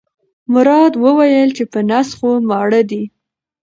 [0.53, 3.03] مراد وویل چې په نس خو ماړه دي.